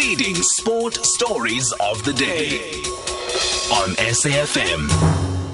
Leading 0.00 0.36
sport 0.36 0.94
stories 0.94 1.72
of 1.72 2.02
the 2.06 2.14
day 2.14 2.56
on 3.70 3.90
SAFM. 3.96 4.88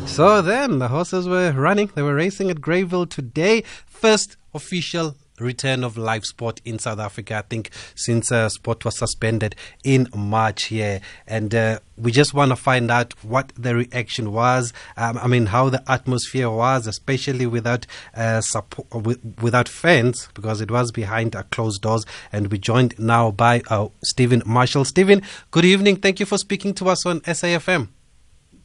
So 0.06 0.40
then, 0.40 0.78
the 0.78 0.86
horses 0.86 1.26
were 1.28 1.50
running. 1.50 1.90
They 1.96 2.02
were 2.02 2.14
racing 2.14 2.52
at 2.52 2.58
Greyville 2.60 3.10
today. 3.10 3.64
First 3.86 4.36
official 4.54 5.16
return 5.38 5.84
of 5.84 5.96
live 5.96 6.24
sport 6.24 6.60
in 6.64 6.78
South 6.78 6.98
Africa, 6.98 7.36
I 7.36 7.42
think, 7.42 7.70
since 7.94 8.32
uh, 8.32 8.48
sport 8.48 8.84
was 8.84 8.98
suspended 8.98 9.54
in 9.84 10.08
March 10.14 10.64
here. 10.64 11.00
And 11.26 11.54
uh, 11.54 11.80
we 11.96 12.12
just 12.12 12.34
want 12.34 12.50
to 12.50 12.56
find 12.56 12.90
out 12.90 13.12
what 13.24 13.52
the 13.56 13.74
reaction 13.74 14.32
was. 14.32 14.72
Um, 14.96 15.18
I 15.18 15.26
mean, 15.26 15.46
how 15.46 15.68
the 15.68 15.82
atmosphere 15.90 16.50
was, 16.50 16.86
especially 16.86 17.46
without 17.46 17.86
uh, 18.14 18.40
support, 18.40 19.16
without 19.42 19.68
fans, 19.68 20.28
because 20.34 20.60
it 20.60 20.70
was 20.70 20.92
behind 20.92 21.34
uh, 21.34 21.42
closed 21.44 21.82
doors. 21.82 22.04
And 22.32 22.50
we 22.50 22.58
joined 22.58 22.98
now 22.98 23.30
by 23.30 23.62
uh, 23.68 23.88
Stephen 24.04 24.42
Marshall. 24.46 24.84
Stephen, 24.84 25.22
good 25.50 25.64
evening. 25.64 25.96
Thank 25.96 26.20
you 26.20 26.26
for 26.26 26.38
speaking 26.38 26.74
to 26.74 26.88
us 26.88 27.06
on 27.06 27.20
SAFM. 27.20 27.88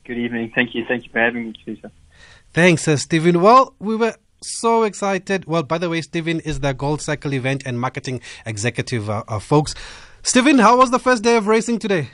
Good 0.03 0.17
evening. 0.17 0.51
Thank 0.53 0.73
you. 0.75 0.83
Thank 0.85 1.05
you 1.05 1.11
for 1.11 1.19
having 1.19 1.45
me, 1.45 1.53
Teresa. 1.63 1.91
Thanks, 2.53 2.87
uh, 2.87 2.97
Stephen. 2.97 3.41
Well, 3.41 3.75
we 3.79 3.95
were 3.95 4.15
so 4.41 4.83
excited. 4.83 5.45
Well, 5.45 5.63
by 5.63 5.77
the 5.77 5.89
way, 5.89 6.01
Stephen 6.01 6.39
is 6.41 6.59
the 6.59 6.73
Gold 6.73 7.01
Circle 7.01 7.33
event 7.33 7.63
and 7.65 7.79
marketing 7.79 8.21
executive, 8.45 9.09
uh, 9.09 9.23
uh, 9.27 9.39
folks. 9.39 9.75
Stephen, 10.23 10.59
how 10.59 10.77
was 10.77 10.91
the 10.91 10.99
first 10.99 11.23
day 11.23 11.35
of 11.35 11.47
racing 11.47 11.79
today? 11.79 12.09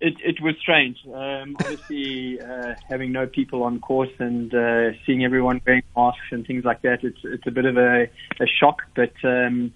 It, 0.00 0.14
it 0.22 0.40
was 0.42 0.54
strange. 0.60 0.98
Um, 1.06 1.56
obviously, 1.60 2.40
uh, 2.48 2.74
having 2.88 3.12
no 3.12 3.26
people 3.26 3.62
on 3.62 3.80
course 3.80 4.10
and 4.18 4.54
uh, 4.54 4.90
seeing 5.06 5.24
everyone 5.24 5.60
wearing 5.66 5.82
masks 5.96 6.20
and 6.30 6.46
things 6.46 6.64
like 6.64 6.82
that, 6.82 7.02
it's 7.02 7.20
it's 7.24 7.46
a 7.46 7.50
bit 7.50 7.64
of 7.64 7.76
a, 7.76 8.02
a 8.40 8.46
shock. 8.46 8.82
But 8.94 9.14
um, 9.24 9.72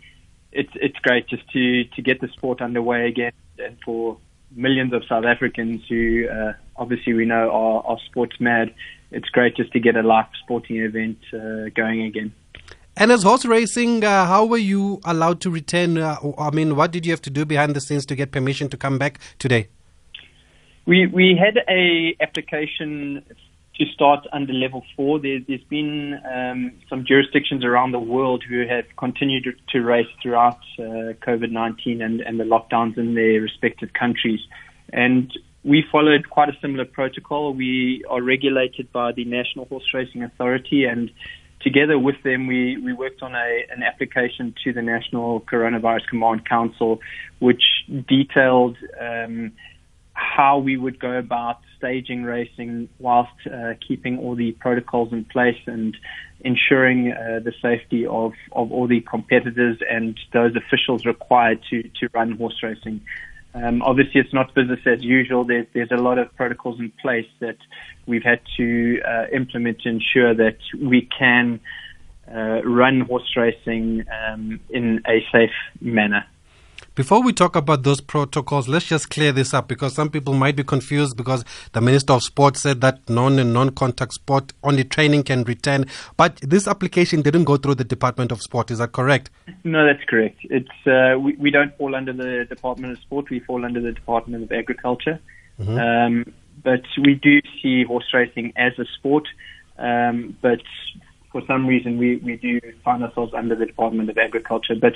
it's 0.53 0.73
it's 0.75 0.99
great 0.99 1.29
just 1.29 1.49
to 1.53 1.85
to 1.85 2.03
get 2.03 2.21
the 2.21 2.29
sport 2.29 2.61
underway 2.61 3.09
again 3.09 3.33
and 3.59 3.77
for 3.85 4.19
millions 4.51 4.93
of 4.93 5.05
South 5.09 5.25
Africans 5.25 5.83
who 5.89 6.27
uh, 6.29 6.53
obviously 6.77 7.13
we 7.13 7.25
know 7.25 7.51
are, 7.51 7.83
are 7.85 7.99
sports 8.07 8.37
mad. 8.41 8.75
It's 9.11 9.29
great 9.29 9.57
just 9.57 9.73
to 9.73 9.81
get 9.81 9.97
a 9.97 10.03
live 10.03 10.27
sporting 10.43 10.77
event 10.77 11.19
uh, 11.33 11.71
going 11.75 12.03
again. 12.03 12.33
And 12.97 13.11
as 13.13 13.23
horse 13.23 13.45
racing, 13.45 14.05
uh, 14.05 14.27
how 14.27 14.45
were 14.45 14.59
you 14.59 15.01
allowed 15.05 15.41
to 15.43 15.51
return? 15.51 15.97
Uh, 15.97 16.17
I 16.39 16.51
mean, 16.51 16.77
what 16.77 16.91
did 16.91 17.07
you 17.07 17.13
have 17.13 17.23
to 17.23 17.31
do 17.31 17.45
behind 17.45 17.75
the 17.75 17.81
scenes 17.81 18.05
to 18.07 18.17
get 18.17 18.31
permission 18.31 18.69
to 18.69 18.77
come 18.77 18.99
back 18.99 19.21
today? 19.39 19.69
We 20.87 21.07
we 21.07 21.39
had 21.39 21.59
a 21.69 22.17
application 22.21 23.25
to 23.81 23.87
start 23.95 24.27
under 24.33 24.53
level 24.53 24.85
four. 24.95 25.19
There, 25.19 25.39
has 25.49 25.61
been 25.71 26.21
um, 26.31 26.73
some 26.89 27.05
jurisdictions 27.07 27.65
around 27.65 27.93
the 27.93 27.99
world 27.99 28.45
who 28.47 28.67
have 28.67 28.85
continued 28.99 29.47
to 29.71 29.81
race 29.81 30.09
throughout 30.23 30.59
uh, 30.79 31.17
COVID 31.27 31.51
19 31.51 32.03
and, 32.03 32.21
and 32.21 32.39
the 32.39 32.45
lockdowns 32.45 32.99
in 32.99 33.15
their 33.15 33.41
respective 33.41 33.93
countries. 33.95 34.41
And 34.93 35.33
we 35.65 35.85
followed 35.91 36.31
quite 36.31 36.49
a 36.49 36.57
similar 36.61 36.85
protocol. 36.85 37.53
We 37.53 38.05
are 38.09 38.23
regulated 38.23 38.91
by 38.93 39.13
the 39.13 39.25
National 39.25 39.67
Horse 39.67 39.85
Racing 39.93 40.23
Authority, 40.23 40.85
and 40.85 41.11
together 41.61 41.99
with 41.99 42.23
them, 42.23 42.47
we, 42.47 42.79
we 42.79 42.93
worked 42.93 43.23
on 43.23 43.35
a, 43.35 43.65
an 43.71 43.83
application 43.83 44.55
to 44.65 44.73
the 44.73 44.83
National 44.83 45.41
Coronavirus 45.41 46.07
Command 46.09 46.49
Council, 46.49 47.01
which 47.39 47.63
detailed 48.09 48.77
um, 48.99 49.53
how 50.15 50.59
we 50.59 50.77
would 50.77 50.99
go 50.99 51.13
about 51.13 51.59
staging 51.77 52.25
racing 52.25 52.89
whilst 52.99 53.33
uh, 53.47 53.73
keeping 53.87 54.19
all 54.19 54.35
the 54.35 54.53
protocols 54.53 55.13
in 55.13 55.25
place 55.25 55.59
and 55.67 55.97
ensuring 56.41 57.13
uh, 57.13 57.41
the 57.43 57.53
safety 57.61 58.07
of, 58.07 58.33
of 58.53 58.73
all 58.73 58.87
the 58.87 59.01
competitors 59.01 59.79
and 59.91 60.19
those 60.33 60.55
officials 60.57 61.05
required 61.05 61.61
to, 61.69 61.83
to 61.83 62.09
run 62.13 62.33
horse 62.33 62.63
racing. 62.63 63.01
Um, 63.55 63.83
obviously, 63.83 64.21
it's 64.21 64.33
not 64.33 64.55
business 64.55 64.81
as 64.87 65.03
usual. 65.03 65.45
There's, 65.45 65.67
there's 65.75 65.91
a 65.91 65.97
lot 65.97 66.19
of 66.19 66.35
protocols 66.37 66.79
in 66.79 66.93
place 67.03 67.27
that 67.41 67.57
we've 68.07 68.23
had 68.23 68.41
to 68.57 69.01
uh, 69.07 69.27
implement 69.33 69.81
to 69.83 69.89
ensure 69.89 70.35
that 70.35 70.59
we 70.81 71.09
can 71.19 71.61
uh, 72.33 72.63
run 72.63 73.01
horse 73.01 73.37
racing 73.37 74.05
um, 74.29 74.61
in 74.71 75.03
a 75.07 75.25
safe 75.33 75.51
manner. 75.81 76.25
Before 76.97 77.23
we 77.23 77.33
talk 77.33 77.55
about 77.55 77.85
those 77.85 78.01
protocols, 78.01 78.69
let's 78.69 78.87
just 78.87 79.11
clear 79.11 79.31
this 79.31 79.55
up 79.55 79.69
because 79.69 79.95
some 79.95 80.11
people 80.11 80.35
might 80.35 80.57
be 80.57 80.65
confused 80.65 81.17
because 81.17 81.45
the 81.73 81.81
Minister 81.81 82.15
of 82.15 82.23
Sport 82.25 82.57
said 82.57 82.81
that 82.81 83.09
non 83.09 83.39
and 83.39 83.53
non 83.53 83.71
contact 83.71 84.15
sport 84.15 84.53
only 84.65 84.83
training 84.83 85.23
can 85.23 85.45
return. 85.45 85.87
But 86.17 86.37
this 86.43 86.67
application 86.67 87.23
didn't 87.23 87.45
go 87.45 87.57
through 87.57 87.77
the 87.77 87.85
Department 87.85 88.33
of 88.33 88.43
Sport. 88.43 88.73
Is 88.73 88.79
that 88.79 88.91
correct? 88.91 89.31
No, 89.63 89.87
that's 89.87 90.05
correct. 90.09 90.39
It's 90.43 90.69
uh, 90.87 91.19
we, 91.19 91.35
we 91.35 91.53
don't 91.53 91.77
fall 91.79 91.95
under 91.95 92.13
the 92.13 92.45
Department 92.49 92.95
of 92.95 92.99
Sport. 92.99 93.31
We 93.31 93.39
fall 93.39 93.65
under 93.65 93.81
the 93.81 93.93
Department 93.93 94.43
of 94.43 94.53
Agriculture. 94.53 95.21
Mm-hmm. 95.61 95.79
Um, 95.79 96.35
but 96.63 96.83
we 96.99 97.15
do 97.15 97.41
see 97.63 97.85
horse 97.85 98.13
racing 98.13 98.53
as 98.57 98.73
a 98.79 98.85
sport. 98.99 99.29
Um, 99.79 100.37
but 100.43 100.61
for 101.31 101.43
some 101.47 101.67
reason, 101.67 101.99
we, 101.99 102.17
we 102.17 102.37
do 102.37 102.61
find 102.85 103.03
ourselves 103.03 103.33
under 103.33 103.55
the 103.55 103.67
Department 103.67 104.11
of 104.11 104.19
Agriculture. 104.19 104.75
But 104.75 104.95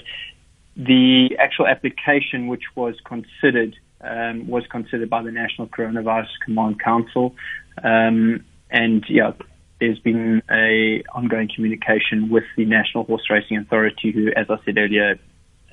the 0.77 1.37
actual 1.39 1.67
application, 1.67 2.49
which 2.49 2.65
was 2.75 2.95
considered, 3.05 3.77
um, 4.01 4.49
was 4.49 4.65
considered 4.67 5.09
by 5.09 5.23
the 5.23 5.31
National 5.31 5.69
Coronavirus 5.69 6.29
Command 6.45 6.81
Council, 6.81 7.35
um, 7.83 8.45
and 8.71 9.05
yeah, 9.09 9.33
there's 9.81 9.99
been 9.99 10.43
a 10.51 11.03
ongoing 11.15 11.49
communication 11.55 12.29
with 12.31 12.45
the 12.57 12.65
National 12.65 13.05
Horse 13.05 13.29
Racing 13.31 13.59
Authority, 13.59 14.13
who, 14.13 14.29
as 14.34 14.47
I 14.49 14.57
said 14.65 14.79
earlier, 14.79 15.19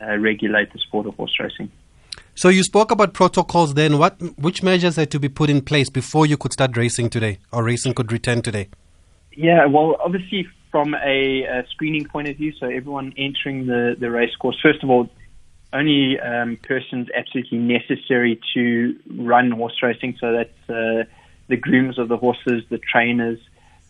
uh, 0.02 0.18
regulate 0.18 0.74
the 0.74 0.80
sport 0.80 1.08
of 1.08 1.16
horse 1.16 1.36
racing. 1.40 1.72
So 2.34 2.50
you 2.50 2.64
spoke 2.64 2.92
about 2.92 3.14
protocols. 3.14 3.74
Then, 3.74 3.98
what 3.98 4.20
which 4.38 4.64
measures 4.64 4.96
had 4.96 5.12
to 5.12 5.20
be 5.20 5.30
put 5.30 5.50
in 5.50 5.62
place 5.62 5.90
before 5.90 6.26
you 6.26 6.38
could 6.38 6.54
start 6.54 6.76
racing 6.78 7.10
today, 7.10 7.40
or 7.52 7.64
racing 7.64 7.94
could 7.94 8.12
return 8.12 8.42
today? 8.42 8.70
Yeah, 9.36 9.66
well, 9.66 9.98
obviously 10.04 10.48
from 10.72 10.96
a, 10.96 11.44
a, 11.44 11.68
screening 11.70 12.06
point 12.06 12.30
of 12.30 12.38
view, 12.38 12.54
so 12.60 12.66
everyone 12.66 13.14
entering 13.18 13.68
the, 13.68 13.96
the 14.00 14.10
race 14.10 14.36
course, 14.36 14.58
first 14.62 14.84
of 14.84 14.90
all, 14.90 15.10
only 15.74 16.20
um, 16.20 16.58
persons 16.58 17.08
absolutely 17.16 17.58
necessary 17.58 18.40
to 18.54 18.98
run 19.10 19.52
horse 19.52 19.78
racing. 19.82 20.18
So 20.20 20.34
that's 20.34 20.70
uh, 20.70 21.04
the 21.48 21.58
grooms 21.58 21.98
of 21.98 22.10
the 22.10 22.18
horses, 22.18 22.64
the 22.70 22.78
trainers, 22.78 23.40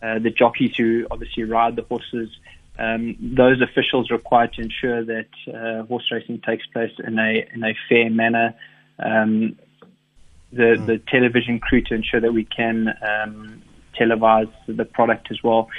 uh, 0.02 0.20
the 0.20 0.30
jockeys 0.30 0.75
who 0.75 1.08
obviously 1.09 1.44
ride 1.44 1.75
the 1.75 1.84
horses. 1.84 2.30
Um, 2.78 3.16
those 3.20 3.62
officials 3.62 4.09
required 4.09 4.53
to 4.53 4.62
ensure 4.62 5.03
that 5.06 5.28
uh, 5.47 5.86
horse 5.86 6.06
racing 6.12 6.41
takes 6.41 6.66
place 6.68 6.94
in 7.06 7.20
a 7.20 7.46
in 7.53 7.64
a 7.64 7.74
fair 7.90 8.09
manner. 8.09 8.56
Um, 8.97 9.58
the 10.52 10.75
mm. 10.78 10.86
the 10.86 10.97
television 11.08 11.59
crew 11.59 11.81
to 11.81 11.96
ensure 11.96 12.22
that 12.22 12.34
we 12.34 12.46
can 12.46 12.90
um, 13.02 13.62
televise 14.00 14.52
the 14.68 14.86
product 14.86 15.30
as 15.31 15.44
well 15.44 15.70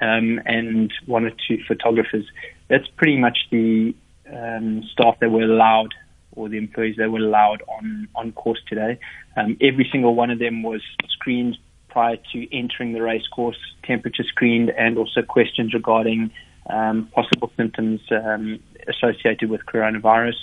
um, 0.00 0.40
and 0.44 0.92
one 1.06 1.24
or 1.24 1.30
two 1.30 1.58
photographers. 1.66 2.24
That's 2.68 2.86
pretty 2.96 3.16
much 3.16 3.38
the 3.50 3.94
um, 4.32 4.82
staff 4.92 5.18
that 5.20 5.30
were 5.30 5.42
allowed 5.42 5.94
or 6.32 6.48
the 6.48 6.58
employees 6.58 6.96
that 6.98 7.10
were 7.10 7.18
allowed 7.18 7.62
on, 7.68 8.08
on 8.14 8.32
course 8.32 8.60
today. 8.68 8.98
Um, 9.36 9.56
every 9.60 9.88
single 9.90 10.14
one 10.14 10.30
of 10.30 10.38
them 10.38 10.62
was 10.62 10.82
screened 11.08 11.56
prior 11.88 12.18
to 12.32 12.56
entering 12.56 12.92
the 12.92 13.00
race 13.00 13.26
course, 13.28 13.56
temperature 13.84 14.24
screened, 14.24 14.70
and 14.70 14.98
also 14.98 15.22
questions 15.22 15.72
regarding 15.72 16.30
um, 16.68 17.08
possible 17.14 17.50
symptoms 17.56 18.00
um, 18.10 18.60
associated 18.86 19.48
with 19.48 19.62
coronavirus. 19.64 20.36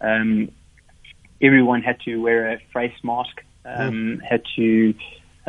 Um, 0.00 0.52
everyone 1.42 1.82
had 1.82 1.98
to 2.00 2.16
wear 2.18 2.52
a 2.52 2.58
face 2.72 2.94
mask, 3.02 3.42
mm. 3.66 4.22
had 4.22 4.42
to, 4.56 4.94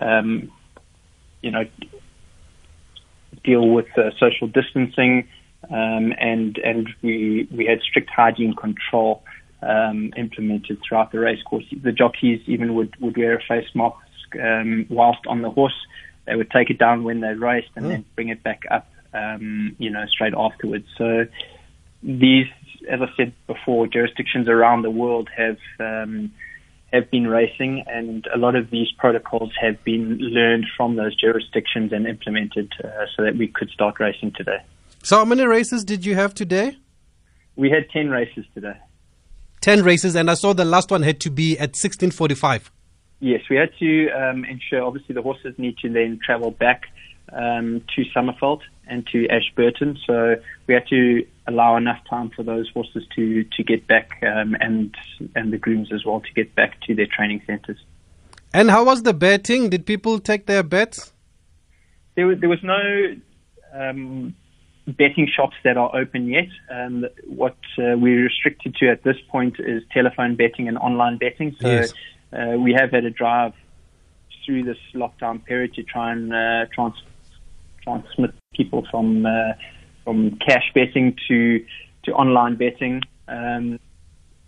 um, 0.02 0.52
you 1.42 1.52
know, 1.52 1.66
deal 3.44 3.68
with 3.70 3.88
uh, 3.98 4.12
social 4.20 4.48
distancing, 4.48 5.28
um, 5.70 6.14
and 6.20 6.58
and 6.58 6.90
we 7.02 7.48
we 7.52 7.66
had 7.66 7.82
strict 7.82 8.10
hygiene 8.10 8.56
control 8.56 9.24
um, 9.62 10.12
implemented 10.16 10.80
throughout 10.88 11.12
the 11.12 11.20
race 11.20 11.42
course. 11.44 11.66
The 11.72 11.92
jockeys 11.92 12.42
even 12.48 12.76
would, 12.76 12.96
would 13.00 13.18
wear 13.18 13.38
a 13.38 13.42
face 13.42 13.68
mask 13.74 13.98
um, 14.42 14.86
whilst 14.90 15.26
on 15.28 15.42
the 15.42 15.50
horse. 15.50 15.76
They 16.26 16.36
would 16.36 16.50
take 16.50 16.70
it 16.70 16.80
down 16.80 17.04
when 17.04 17.22
they 17.22 17.34
raced 17.34 17.70
and 17.76 17.86
then 17.86 18.06
bring 18.16 18.30
it 18.30 18.42
back 18.42 18.64
up, 18.72 18.88
um, 19.14 19.76
you 19.78 19.92
know, 19.92 20.06
straight 20.08 20.34
afterwards. 20.36 20.88
So 20.98 21.28
these, 22.02 22.48
as 22.90 23.00
I 23.00 23.08
said 23.16 23.34
before, 23.46 23.86
jurisdictions 23.86 24.48
around 24.48 24.82
the 24.82 24.90
world 24.90 25.30
have 25.36 25.58
um, 25.80 26.32
have 26.94 27.10
been 27.12 27.28
racing, 27.28 27.84
and 27.88 28.28
a 28.34 28.38
lot 28.38 28.56
of 28.56 28.70
these 28.70 28.88
protocols 28.98 29.52
have 29.60 29.84
been 29.84 30.18
learned 30.18 30.66
from 30.78 30.96
those 30.96 31.16
jurisdictions 31.16 31.92
and 31.92 32.08
implemented 32.08 32.72
uh, 32.84 32.88
so 33.16 33.24
that 33.24 33.36
we 33.38 33.48
could 33.48 33.70
start 33.70 34.00
racing 34.00 34.32
today. 34.32 34.60
So, 35.04 35.18
how 35.18 35.26
many 35.26 35.46
races 35.46 35.84
did 35.84 36.06
you 36.06 36.16
have 36.16 36.34
today? 36.34 36.78
We 37.56 37.70
had 37.70 37.90
10 37.92 38.10
races 38.10 38.46
today. 38.54 38.78
10 39.62 39.84
races, 39.84 40.16
and 40.16 40.30
I 40.30 40.36
saw 40.36 40.54
the 40.54 40.66
last 40.66 40.92
one 40.92 41.02
had 41.02 41.20
to 41.22 41.30
be 41.30 41.54
at 41.58 41.70
1645. 41.70 42.72
Yes, 43.20 43.42
we 43.50 43.56
had 43.56 43.70
to 43.80 44.10
um, 44.12 44.46
ensure, 44.46 44.84
obviously, 44.84 45.16
the 45.16 45.22
horses 45.22 45.56
need 45.58 45.78
to 45.80 45.90
then 45.90 46.20
travel 46.24 46.52
back 46.52 46.84
um, 47.34 47.82
to 47.96 48.04
Summerveld 48.16 48.62
and 48.88 49.06
to 49.08 49.28
Ashburton. 49.30 49.98
So 50.06 50.36
we 50.68 50.74
had 50.74 50.88
to 50.90 51.26
allow 51.48 51.78
enough 51.78 52.00
time 52.10 52.30
for 52.36 52.44
those 52.44 52.70
horses 52.70 53.04
to, 53.16 53.44
to 53.44 53.64
get 53.64 53.88
back 53.88 54.22
um, 54.24 54.56
and 54.60 54.96
and 55.36 55.54
the 55.54 55.58
grooms 55.58 55.92
as 55.94 56.04
well 56.06 56.20
to 56.22 56.34
get 56.34 56.56
back 56.56 56.82
to 56.82 56.96
their 56.96 57.08
training 57.08 57.42
centres. 57.46 57.78
And 58.54 58.70
how 58.70 58.86
was 58.86 59.04
the 59.04 59.14
betting? 59.14 59.70
Did 59.70 59.86
people 59.86 60.20
take 60.20 60.46
their 60.46 60.64
bets? 60.64 61.14
There 62.16 62.28
was, 62.28 62.40
there 62.40 62.50
was 62.50 62.64
no 62.64 63.16
um, 63.74 64.36
betting 64.88 65.28
shops 65.36 65.56
that 65.64 65.78
are 65.78 65.94
open 65.96 66.28
yet. 66.28 66.48
Um, 66.70 67.06
what 67.26 67.58
uh, 67.78 67.98
we're 67.98 68.24
restricted 68.24 68.76
to 68.76 68.90
at 68.90 69.04
this 69.04 69.18
point 69.30 69.56
is 69.60 69.84
telephone 69.92 70.36
betting 70.36 70.68
and 70.68 70.78
online 70.78 71.18
betting. 71.18 71.56
So 71.60 71.68
Yes. 71.68 71.94
uh, 72.32 72.58
we 72.58 72.74
have 72.74 72.92
had 72.92 73.04
a 73.06 73.10
drive 73.10 73.54
through 74.46 74.64
this 74.64 74.78
lockdown 74.94 75.44
period 75.44 75.74
to 75.74 75.84
try 75.84 76.12
and 76.12 76.34
uh, 76.34 76.66
trans- 76.74 77.02
transmit 77.86 78.34
people 78.54 78.86
from 78.92 79.26
uh, 79.26 79.54
from 80.04 80.38
cash 80.46 80.72
betting 80.74 81.16
to 81.28 81.66
to 82.04 82.12
online 82.12 82.56
betting. 82.56 83.02
Um, 83.28 83.80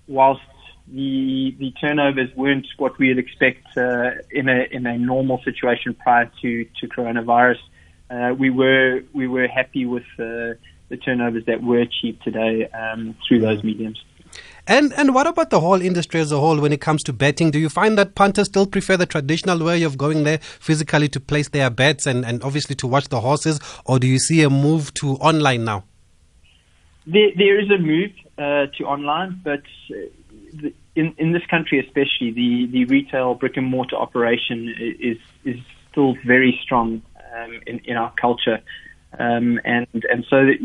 whilst 0.07 0.41
the 0.87 1.55
the 1.59 1.71
turnovers 1.81 2.29
weren't 2.35 2.67
what 2.77 2.97
we'd 2.97 3.17
expect 3.17 3.65
uh, 3.77 4.11
in 4.31 4.49
a 4.49 4.67
in 4.71 4.85
a 4.85 4.97
normal 4.97 5.41
situation 5.43 5.93
prior 5.93 6.31
to 6.41 6.65
to 6.79 6.87
coronavirus, 6.87 7.59
uh, 8.09 8.33
we 8.37 8.49
were 8.49 9.01
we 9.13 9.27
were 9.27 9.47
happy 9.47 9.85
with 9.85 10.05
uh, 10.19 10.55
the 10.89 10.97
turnovers 11.03 11.45
that 11.45 11.61
were 11.61 11.79
achieved 11.79 12.23
today 12.23 12.67
um, 12.69 13.15
through 13.27 13.39
those 13.39 13.63
mediums. 13.63 14.03
And 14.69 14.91
and 14.97 15.15
what 15.15 15.27
about 15.27 15.49
the 15.49 15.61
whole 15.61 15.81
industry 15.81 16.19
as 16.19 16.31
a 16.33 16.39
whole 16.39 16.59
when 16.59 16.73
it 16.73 16.81
comes 16.81 17.01
to 17.03 17.13
betting? 17.13 17.51
Do 17.51 17.59
you 17.59 17.69
find 17.69 17.97
that 17.97 18.15
punters 18.15 18.47
still 18.47 18.67
prefer 18.67 18.97
the 18.97 19.05
traditional 19.05 19.63
way 19.63 19.83
of 19.83 19.97
going 19.97 20.25
there 20.25 20.39
physically 20.39 21.07
to 21.09 21.21
place 21.21 21.47
their 21.49 21.69
bets 21.69 22.05
and, 22.05 22.25
and 22.25 22.43
obviously 22.43 22.75
to 22.75 22.87
watch 22.87 23.07
the 23.07 23.21
horses, 23.21 23.61
or 23.85 23.97
do 23.97 24.07
you 24.07 24.19
see 24.19 24.43
a 24.43 24.49
move 24.49 24.93
to 24.95 25.13
online 25.15 25.63
now? 25.63 25.85
There, 27.05 27.29
there 27.37 27.57
is 27.57 27.71
a 27.71 27.77
move 27.77 28.11
uh, 28.37 28.67
to 28.77 28.83
online, 28.83 29.39
but 29.41 29.61
uh, 29.89 29.95
the, 30.61 30.73
in 30.95 31.15
in 31.17 31.31
this 31.31 31.45
country, 31.49 31.79
especially 31.79 32.31
the, 32.31 32.67
the 32.69 32.85
retail 32.85 33.35
brick 33.35 33.55
and 33.55 33.67
mortar 33.67 33.95
operation 33.95 34.75
is 34.99 35.17
is 35.45 35.61
still 35.89 36.15
very 36.25 36.59
strong 36.61 37.01
um, 37.37 37.61
in 37.65 37.79
in 37.85 37.95
our 37.95 38.11
culture, 38.19 38.59
um, 39.17 39.61
and 39.63 39.87
and 39.93 40.25
so 40.29 40.45
that 40.45 40.57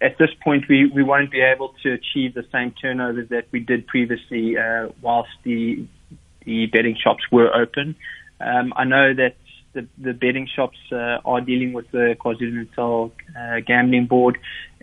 at 0.00 0.18
this 0.18 0.30
point 0.44 0.64
we, 0.68 0.90
we 0.94 1.02
won't 1.02 1.30
be 1.30 1.40
able 1.40 1.74
to 1.82 1.92
achieve 1.92 2.34
the 2.34 2.44
same 2.52 2.72
turnover 2.72 3.22
that 3.30 3.46
we 3.50 3.60
did 3.60 3.86
previously 3.86 4.56
uh, 4.58 4.88
whilst 5.00 5.30
the 5.44 5.86
the 6.44 6.66
betting 6.66 6.96
shops 7.02 7.24
were 7.32 7.52
open. 7.54 7.96
Um, 8.40 8.72
I 8.76 8.84
know 8.84 9.12
that 9.14 9.34
the, 9.72 9.86
the 9.98 10.12
betting 10.12 10.48
shops 10.54 10.78
uh, 10.92 11.18
are 11.24 11.40
dealing 11.40 11.72
with 11.72 11.90
the 11.90 12.16
KwaZulu-Natal 12.20 13.12
uh, 13.36 13.60
gambling 13.66 14.06
board 14.06 14.38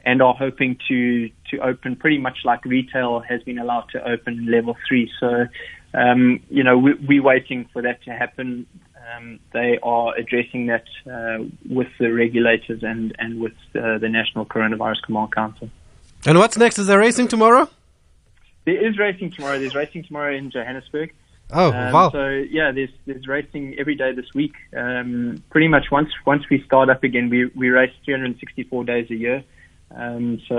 and 0.06 0.21
are 0.21 0.33
hoping 0.33 0.77
to 0.89 1.30
to 1.50 1.57
open 1.59 1.95
pretty 1.95 2.18
much 2.18 2.39
like 2.44 2.66
retail 2.66 3.21
has 3.21 3.42
been 3.44 3.59
allowed 3.59 3.88
to 3.94 4.06
open 4.06 4.45
level 4.51 4.75
three. 4.88 5.09
So, 5.19 5.45
um, 5.94 6.42
you 6.50 6.63
know, 6.63 6.77
we, 6.77 6.94
we're 6.95 7.24
waiting 7.24 7.69
for 7.71 7.81
that 7.83 8.04
to 8.04 8.12
happen. 8.12 8.66
Um, 9.16 9.40
they 9.52 9.78
are 9.84 10.16
addressing 10.16 10.68
that 10.68 10.86
uh, 11.12 11.44
with 11.70 11.88
the 12.00 12.12
regulators 12.12 12.84
and 12.84 13.14
and 13.20 13.40
with 13.42 13.54
uh, 13.76 13.98
the 13.98 14.10
National 14.10 14.46
Coronavirus 14.46 15.02
Command 15.04 15.34
Council. 15.34 15.70
And 16.26 16.38
what's 16.38 16.58
next? 16.58 16.80
Is 16.80 16.88
there 16.88 17.00
racing 17.00 17.28
tomorrow? 17.28 17.70
There 18.66 18.88
is 18.88 18.98
racing 18.98 19.32
tomorrow. 19.32 19.60
There's 19.60 19.76
racing 19.76 20.04
tomorrow 20.06 20.34
in 20.36 20.50
Johannesburg. 20.52 21.14
Oh, 21.52 21.72
Um, 21.72 21.92
wow. 21.94 22.10
So 22.12 22.30
yeah, 22.30 22.72
there's 22.72 22.90
there's 23.06 23.28
racing 23.28 23.76
every 23.78 23.96
day 23.96 24.14
this 24.14 24.34
week. 24.34 24.54
Um, 24.76 25.44
pretty 25.50 25.68
much 25.68 25.92
once 25.92 26.10
once 26.26 26.44
we 26.50 26.64
start 26.64 26.90
up 26.90 27.04
again, 27.04 27.30
we 27.30 27.46
we 27.56 27.70
race 27.70 27.92
364 28.06 28.86
days 28.86 29.10
a 29.12 29.16
year. 29.16 29.44
Um, 29.96 30.40
so 30.48 30.56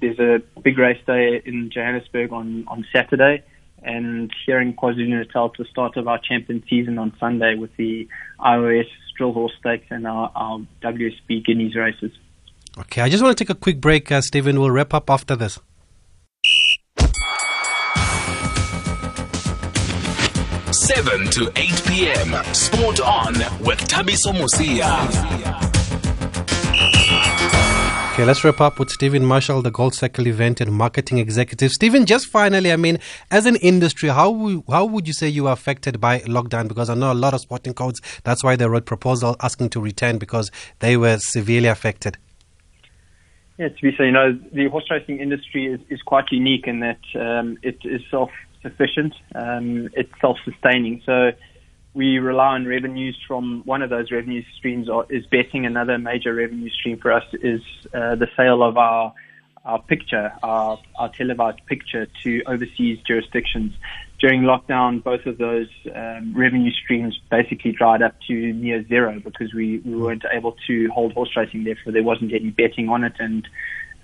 there's 0.00 0.18
a 0.18 0.42
big 0.60 0.76
race 0.78 1.00
day 1.06 1.40
in 1.44 1.70
Johannesburg 1.70 2.32
on 2.32 2.64
on 2.66 2.84
Saturday, 2.92 3.42
and 3.84 4.32
here 4.46 4.60
in 4.60 4.74
KwaZulu 4.74 5.08
Natal 5.08 5.50
to 5.50 5.62
the 5.62 5.68
start 5.68 5.96
of 5.96 6.08
our 6.08 6.18
champion 6.18 6.62
season 6.68 6.98
on 6.98 7.12
Sunday 7.20 7.54
with 7.54 7.70
the 7.76 8.08
IOS 8.40 8.86
Drill 9.16 9.32
Hall 9.32 9.50
Stakes 9.60 9.86
and 9.90 10.06
our, 10.06 10.30
our 10.34 10.58
WSB 10.82 11.44
Guineas 11.44 11.76
races. 11.76 12.12
Okay, 12.78 13.02
I 13.02 13.08
just 13.08 13.22
want 13.22 13.36
to 13.36 13.44
take 13.44 13.50
a 13.50 13.58
quick 13.58 13.80
break, 13.80 14.10
uh, 14.10 14.20
Stephen. 14.20 14.58
We'll 14.58 14.70
wrap 14.70 14.92
up 14.94 15.08
after 15.08 15.36
this. 15.36 15.60
Seven 20.72 21.30
to 21.30 21.52
eight 21.56 21.82
p.m. 21.86 22.44
Sport 22.52 23.00
on 23.00 23.34
with 23.60 23.78
Thabiso 23.88 24.32
Mosia. 24.32 25.83
Okay, 28.14 28.24
let's 28.24 28.44
wrap 28.44 28.60
up 28.60 28.78
with 28.78 28.90
Stephen 28.90 29.24
Marshall, 29.24 29.60
the 29.60 29.72
Gold 29.72 29.92
Circle 29.92 30.28
event 30.28 30.60
and 30.60 30.72
marketing 30.72 31.18
executive. 31.18 31.72
Stephen, 31.72 32.06
just 32.06 32.28
finally, 32.28 32.70
I 32.70 32.76
mean, 32.76 33.00
as 33.32 33.44
an 33.44 33.56
industry, 33.56 34.08
how 34.08 34.30
w- 34.30 34.62
how 34.70 34.84
would 34.84 35.08
you 35.08 35.12
say 35.12 35.26
you 35.26 35.48
are 35.48 35.52
affected 35.52 36.00
by 36.00 36.20
lockdown? 36.20 36.68
Because 36.68 36.88
I 36.88 36.94
know 36.94 37.10
a 37.10 37.12
lot 37.12 37.34
of 37.34 37.40
sporting 37.40 37.74
codes. 37.74 38.00
That's 38.22 38.44
why 38.44 38.54
they 38.54 38.68
wrote 38.68 38.86
proposal 38.86 39.34
asking 39.40 39.70
to 39.70 39.80
return 39.80 40.18
because 40.18 40.52
they 40.78 40.96
were 40.96 41.18
severely 41.18 41.66
affected. 41.66 42.16
Yeah, 43.58 43.70
to 43.70 43.82
be 43.82 43.92
so, 43.96 44.04
you 44.04 44.12
know, 44.12 44.38
the 44.52 44.68
horse 44.68 44.88
racing 44.92 45.18
industry 45.18 45.66
is, 45.66 45.80
is 45.88 46.00
quite 46.00 46.26
unique 46.30 46.68
in 46.68 46.78
that 46.78 47.00
um, 47.16 47.58
it 47.64 47.78
is 47.82 48.00
self-sufficient, 48.12 49.12
um, 49.34 49.88
it's 49.94 50.12
self-sustaining. 50.20 51.02
So 51.04 51.32
we 51.94 52.18
rely 52.18 52.54
on 52.54 52.66
revenues 52.66 53.16
from 53.26 53.62
one 53.64 53.80
of 53.82 53.88
those 53.88 54.10
revenue 54.10 54.42
streams 54.56 54.88
or, 54.88 55.06
is 55.10 55.24
betting. 55.26 55.64
Another 55.64 55.96
major 55.98 56.34
revenue 56.34 56.70
stream 56.70 56.98
for 56.98 57.12
us 57.12 57.24
is 57.34 57.60
uh, 57.94 58.16
the 58.16 58.26
sale 58.36 58.62
of 58.62 58.76
our 58.76 59.14
our 59.64 59.80
picture, 59.80 60.30
our, 60.42 60.78
our 60.98 61.08
televised 61.08 61.64
picture 61.66 62.06
to 62.22 62.42
overseas 62.46 62.98
jurisdictions. 63.06 63.72
During 64.20 64.42
lockdown, 64.42 65.02
both 65.02 65.24
of 65.24 65.38
those 65.38 65.68
um, 65.94 66.34
revenue 66.36 66.70
streams 66.70 67.18
basically 67.30 67.72
dried 67.72 68.02
up 68.02 68.14
to 68.28 68.34
near 68.52 68.86
zero 68.86 69.20
because 69.24 69.54
we, 69.54 69.78
we 69.78 69.96
weren't 69.96 70.24
able 70.30 70.56
to 70.66 70.88
hold 70.88 71.14
horse 71.14 71.30
racing, 71.34 71.64
therefore 71.64 71.92
there 71.92 72.02
wasn't 72.02 72.32
any 72.32 72.50
betting 72.50 72.88
on 72.90 73.04
it 73.04 73.14
and 73.18 73.48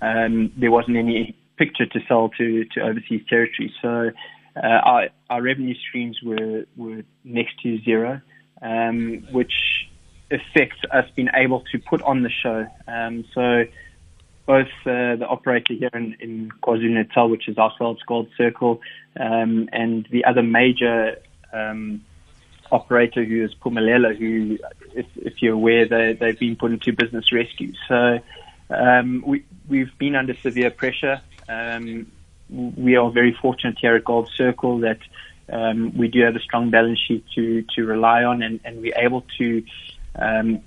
um, 0.01 0.51
there 0.57 0.71
wasn't 0.71 0.97
any 0.97 1.35
picture 1.57 1.85
to 1.85 1.99
sell 2.07 2.29
to, 2.37 2.65
to 2.65 2.81
overseas 2.81 3.21
territories. 3.29 3.71
So 3.81 4.09
our, 4.55 5.09
our 5.29 5.41
revenue 5.41 5.75
streams 5.87 6.19
were, 6.23 6.65
were 6.75 7.03
next 7.23 7.59
to 7.63 7.81
zero, 7.83 8.21
um, 8.61 9.25
which 9.31 9.53
affects 10.29 10.79
us 10.91 11.05
being 11.15 11.29
able 11.33 11.61
to 11.71 11.79
put 11.79 12.01
on 12.01 12.23
the 12.23 12.29
show. 12.29 12.65
Um, 12.87 13.25
so 13.33 13.65
both 14.45 14.67
uh, 14.85 15.15
the 15.15 15.27
operator 15.27 15.73
here 15.73 15.89
in, 15.93 16.15
in 16.19 16.51
KwaZulu-Natal, 16.63 17.29
which 17.29 17.47
is 17.47 17.57
ourselves, 17.57 18.01
Gold 18.07 18.29
Circle, 18.37 18.81
um, 19.19 19.69
and 19.71 20.07
the 20.11 20.25
other 20.25 20.41
major 20.41 21.17
um, 21.53 22.03
operator 22.71 23.23
who 23.23 23.43
is 23.43 23.53
Phumelela, 23.55 24.17
who, 24.17 24.57
if, 24.95 25.05
if 25.15 25.41
you're 25.41 25.53
aware, 25.53 25.85
they, 25.85 26.13
they've 26.13 26.39
been 26.39 26.55
put 26.55 26.71
into 26.71 26.93
business 26.93 27.31
rescue. 27.31 27.73
So 27.87 28.19
um, 28.69 29.23
we, 29.25 29.45
we've 29.67 29.95
been 29.97 30.15
under 30.15 30.33
severe 30.35 30.71
pressure. 30.71 31.21
Um, 31.47 32.11
we 32.51 32.95
are 32.95 33.09
very 33.09 33.35
fortunate 33.41 33.77
here 33.79 33.95
at 33.95 34.03
Gold 34.03 34.29
Circle 34.35 34.79
that 34.79 34.99
um, 35.51 35.97
we 35.97 36.07
do 36.07 36.21
have 36.21 36.35
a 36.35 36.39
strong 36.39 36.69
balance 36.69 36.99
sheet 36.99 37.25
to, 37.35 37.63
to 37.75 37.85
rely 37.85 38.23
on, 38.23 38.41
and, 38.41 38.59
and 38.63 38.81
we're 38.81 38.97
able 38.97 39.25
to 39.37 39.63
um, 40.15 40.61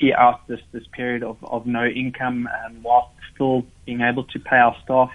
see 0.00 0.12
out 0.12 0.46
this, 0.48 0.60
this 0.72 0.84
period 0.92 1.22
of, 1.22 1.36
of 1.42 1.66
no 1.66 1.86
income 1.86 2.48
um, 2.64 2.82
while 2.82 3.12
still 3.34 3.64
being 3.86 4.00
able 4.00 4.24
to 4.24 4.38
pay 4.38 4.56
our 4.56 4.76
staff. 4.82 5.10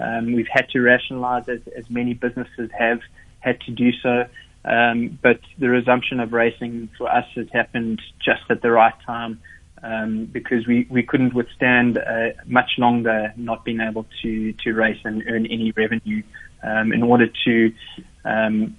Um, 0.00 0.32
we've 0.32 0.48
had 0.50 0.68
to 0.70 0.80
rationalize 0.80 1.48
as, 1.48 1.60
as 1.76 1.90
many 1.90 2.14
businesses 2.14 2.70
have 2.78 3.00
had 3.40 3.60
to 3.62 3.72
do 3.72 3.92
so. 4.02 4.26
Um, 4.64 5.18
but 5.22 5.40
the 5.58 5.68
resumption 5.68 6.20
of 6.20 6.32
racing 6.32 6.90
for 6.98 7.10
us 7.10 7.26
has 7.34 7.46
happened 7.52 8.00
just 8.18 8.42
at 8.50 8.60
the 8.62 8.70
right 8.70 8.94
time 9.06 9.40
um, 9.82 10.26
because 10.26 10.66
we, 10.66 10.86
we 10.90 11.02
couldn't 11.02 11.34
withstand 11.34 11.98
uh, 11.98 12.30
much 12.46 12.72
longer 12.78 13.32
not 13.36 13.64
being 13.64 13.80
able 13.80 14.06
to, 14.22 14.52
to 14.52 14.72
race 14.72 15.00
and 15.04 15.22
earn 15.28 15.46
any 15.46 15.72
revenue 15.72 16.22
um, 16.62 16.92
in 16.92 17.02
order 17.02 17.28
to 17.44 17.72
um, 18.24 18.76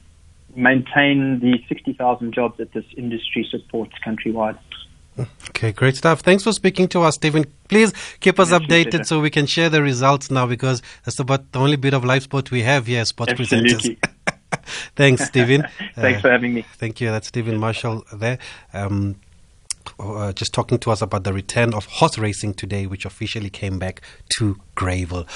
maintain 0.55 1.39
the 1.39 1.63
60,000 1.67 2.33
jobs 2.33 2.57
that 2.57 2.73
this 2.73 2.85
industry 2.97 3.47
supports 3.49 3.93
countrywide. 4.05 4.57
Okay, 5.49 5.71
great 5.73 5.97
stuff. 5.97 6.21
Thanks 6.21 6.43
for 6.43 6.53
speaking 6.53 6.87
to 6.89 7.01
us, 7.01 7.15
Stephen. 7.15 7.45
Please 7.67 7.93
keep 8.21 8.39
us 8.39 8.51
updated 8.51 9.05
so 9.05 9.19
we 9.19 9.29
can 9.29 9.45
share 9.45 9.69
the 9.69 9.81
results 9.81 10.31
now 10.31 10.45
because 10.45 10.81
that's 11.03 11.19
about 11.19 11.51
the 11.51 11.59
only 11.59 11.75
bit 11.75 11.93
of 11.93 12.05
live 12.05 12.23
sport 12.23 12.51
we 12.51 12.61
have 12.61 12.87
here, 12.87 13.03
sports 13.03 13.33
Absolutely. 13.33 13.97
presenters. 13.97 13.97
Thanks, 14.95 15.25
Stephen. 15.25 15.63
Thanks 15.95 16.19
Uh, 16.19 16.21
for 16.21 16.31
having 16.31 16.53
me. 16.53 16.65
Thank 16.77 17.01
you. 17.01 17.11
That's 17.11 17.27
Stephen 17.27 17.57
Marshall 17.57 18.05
there. 18.13 18.39
Um, 18.73 19.15
uh, 19.99 20.33
just 20.33 20.53
talking 20.53 20.77
to 20.79 20.91
us 20.91 21.01
about 21.01 21.23
the 21.23 21.33
return 21.33 21.73
of 21.73 21.85
horse 21.85 22.17
racing 22.17 22.53
today, 22.53 22.85
which 22.85 23.05
officially 23.05 23.49
came 23.49 23.79
back 23.79 24.01
to 24.37 24.57
Greyville. 24.75 25.27